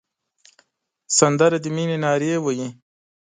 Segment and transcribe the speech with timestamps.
[1.17, 2.67] سندره د مینې نارې وهي